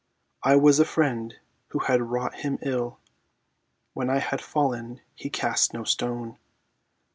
[0.41, 1.35] "I was a friend
[1.67, 2.97] who had wrought him ill;
[3.93, 6.39] When I had fallen he cast no stone